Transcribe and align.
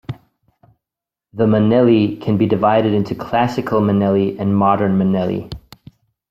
The 1.31 1.43
manele 1.45 2.19
can 2.19 2.35
be 2.35 2.47
divided 2.47 2.91
into 2.91 3.13
"classical 3.13 3.81
manele" 3.81 4.35
and 4.39 4.57
"modern 4.57 4.97
manele". 4.97 5.47